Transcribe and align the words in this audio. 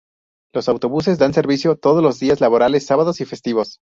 Los 0.51 0.67
autobuses 0.67 1.19
dan 1.19 1.31
servicio 1.31 1.75
todos 1.77 2.01
los 2.01 2.19
días 2.19 2.41
laborables, 2.41 2.87
Sábados 2.87 3.21
y 3.21 3.25
festivos. 3.25 3.81